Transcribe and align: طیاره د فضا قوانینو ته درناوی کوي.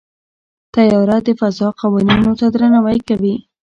طیاره 0.73 1.17
د 1.25 1.27
فضا 1.39 1.67
قوانینو 1.79 2.31
ته 2.39 2.45
درناوی 2.53 2.99
کوي. 3.07 3.35